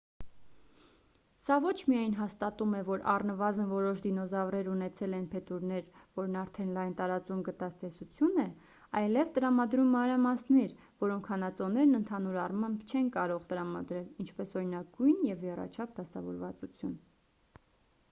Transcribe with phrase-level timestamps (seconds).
[1.41, 5.83] սա ոչ միայն հաստատում է որ առնվազն որոշ դինոզավրեր ունեցել են փետուրներ
[6.21, 8.47] որն արդեն լայն տարածում գտած տեսություն է
[9.03, 10.73] այլև տրամադրում մանրամասներ
[11.05, 16.97] որոնք հանածոներն ընդհանուր առմամբ չեն կարող տրամադրել ինչպես օրինակ գույն և եռաչափ դասավորվածություն